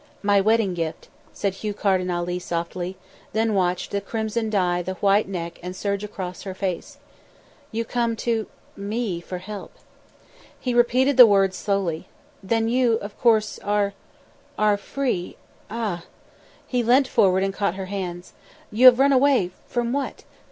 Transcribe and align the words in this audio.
"My 0.23 0.41
wedding 0.41 0.73
gift," 0.73 1.09
said 1.31 1.53
Hugh 1.53 1.75
Carden 1.75 2.09
Ali 2.09 2.39
softly, 2.39 2.97
then 3.33 3.53
watched 3.53 3.91
the 3.91 4.01
crimson 4.01 4.49
dye 4.49 4.81
the 4.81 4.95
white 4.95 5.27
neck 5.27 5.59
and 5.61 5.75
surge 5.75 6.03
across 6.03 6.41
her 6.41 6.55
face. 6.55 6.97
"You 7.71 7.85
come 7.85 8.15
to 8.15 8.47
me 8.75 9.21
for 9.23 9.37
help." 9.37 9.73
He 10.59 10.73
repeated 10.73 11.17
the 11.17 11.27
words 11.27 11.55
slowly. 11.55 12.07
"Then 12.41 12.67
you, 12.67 12.93
of 12.95 13.15
course, 13.19 13.59
are 13.59 13.93
are 14.57 14.75
free 14.75 15.37
ah!" 15.69 16.05
He 16.65 16.81
leant 16.81 17.07
forward 17.07 17.43
and 17.43 17.53
caught 17.53 17.75
her 17.75 17.85
hands. 17.85 18.33
"You 18.71 18.87
have 18.87 18.97
run 18.97 19.13
away 19.13 19.51
from 19.67 19.93
what? 19.93 20.23